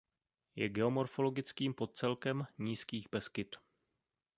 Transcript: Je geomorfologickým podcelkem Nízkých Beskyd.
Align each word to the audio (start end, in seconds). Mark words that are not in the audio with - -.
Je 0.55 0.69
geomorfologickým 0.69 1.73
podcelkem 1.73 2.45
Nízkých 2.57 3.09
Beskyd. 3.09 3.55